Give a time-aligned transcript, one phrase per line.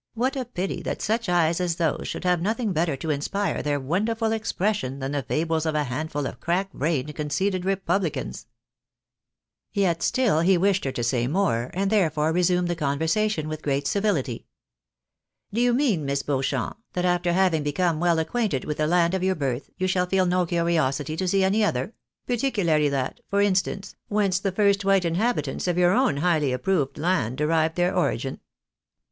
[0.23, 3.79] "What a pity that such eyes as those should have nothing better to inspire their
[3.79, 8.47] wonderful expression than the fables of a handful of crackbrained, conceited republicans!"
[9.73, 13.85] Yet still he wished her to say more, and therefore resumed the conversation with great
[13.85, 14.47] civility."
[15.53, 16.03] Do you mean.
[16.03, 19.85] Miss Beauchamp, that after having become well acquainted with the land of your birth, you
[19.85, 21.93] shall feel no curiosity to see any other?—
[22.25, 27.37] particularly that, for instance, whence the first white inhabitants of your own highly approved land
[27.37, 28.39] de rived their origin